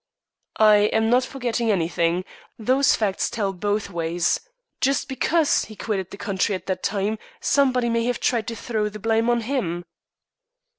[0.57, 2.25] "I am not forgetting anything.
[2.57, 4.39] Those facts tell both ways.
[4.79, 8.89] Just because he quitted the country at the time somebody may have tried to throw
[8.89, 9.85] the blame on him."